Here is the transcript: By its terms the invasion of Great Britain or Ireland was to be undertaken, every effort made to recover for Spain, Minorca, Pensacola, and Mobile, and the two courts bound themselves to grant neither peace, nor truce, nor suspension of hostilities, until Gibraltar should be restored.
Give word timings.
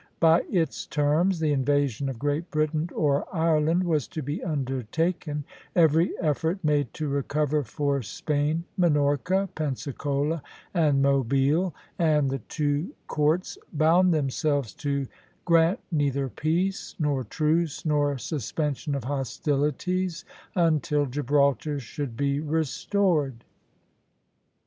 By 0.19 0.41
its 0.49 0.87
terms 0.87 1.39
the 1.39 1.51
invasion 1.53 2.09
of 2.09 2.17
Great 2.17 2.49
Britain 2.49 2.89
or 2.95 3.23
Ireland 3.31 3.83
was 3.83 4.07
to 4.07 4.23
be 4.23 4.43
undertaken, 4.43 5.43
every 5.75 6.11
effort 6.19 6.57
made 6.63 6.91
to 6.95 7.07
recover 7.07 7.63
for 7.63 8.01
Spain, 8.01 8.63
Minorca, 8.77 9.47
Pensacola, 9.53 10.41
and 10.73 11.03
Mobile, 11.03 11.75
and 11.99 12.31
the 12.31 12.39
two 12.39 12.95
courts 13.07 13.59
bound 13.73 14.11
themselves 14.11 14.73
to 14.73 15.05
grant 15.45 15.79
neither 15.91 16.29
peace, 16.29 16.95
nor 16.97 17.23
truce, 17.23 17.85
nor 17.85 18.17
suspension 18.17 18.95
of 18.95 19.03
hostilities, 19.03 20.25
until 20.55 21.05
Gibraltar 21.05 21.79
should 21.79 22.17
be 22.17 22.39
restored. 22.39 23.43